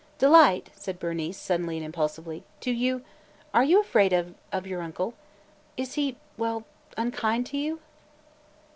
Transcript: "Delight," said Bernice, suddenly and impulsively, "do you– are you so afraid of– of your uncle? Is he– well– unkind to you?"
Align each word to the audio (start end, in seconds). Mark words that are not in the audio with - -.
"Delight," 0.17 0.71
said 0.73 0.97
Bernice, 0.97 1.37
suddenly 1.37 1.77
and 1.77 1.85
impulsively, 1.85 2.43
"do 2.59 2.71
you– 2.71 3.03
are 3.53 3.63
you 3.63 3.77
so 3.77 3.81
afraid 3.81 4.13
of– 4.13 4.33
of 4.51 4.65
your 4.65 4.81
uncle? 4.81 5.13
Is 5.77 5.93
he– 5.93 6.17
well– 6.39 6.65
unkind 6.97 7.45
to 7.45 7.57
you?" 7.59 7.81